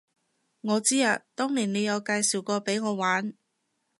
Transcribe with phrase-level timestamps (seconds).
[0.61, 3.35] 我知啊，當年你有介紹過畀我玩